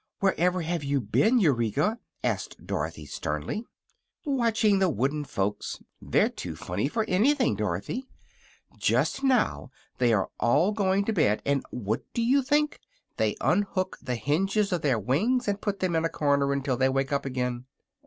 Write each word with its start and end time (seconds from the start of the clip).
"Wherever 0.19 0.63
have 0.63 0.83
you 0.83 0.99
been, 0.99 1.37
Eureka?" 1.39 1.99
asked 2.23 2.65
Dorothy, 2.65 3.05
sternly. 3.05 3.65
"Watching 4.25 4.79
the 4.79 4.89
wooden 4.89 5.23
folks. 5.25 5.79
They're 6.01 6.27
too 6.31 6.55
funny 6.55 6.87
for 6.87 7.05
anything, 7.07 7.53
Dorothy. 7.55 8.07
Just 8.79 9.21
now 9.23 9.69
they 9.99 10.11
are 10.11 10.31
all 10.39 10.71
going 10.71 11.05
to 11.05 11.13
bed, 11.13 11.43
and 11.45 11.63
what 11.69 12.01
do 12.15 12.23
you 12.23 12.41
think? 12.41 12.79
they 13.17 13.35
unhook 13.41 13.99
the 14.01 14.15
hinges 14.15 14.71
of 14.71 14.81
their 14.81 14.97
wings 14.97 15.47
and 15.47 15.61
put 15.61 15.81
them 15.81 15.95
in 15.95 16.03
a 16.03 16.09
corner 16.09 16.51
until 16.51 16.77
they 16.77 16.89
wake 16.89 17.13
up 17.13 17.23
again." 17.23 17.65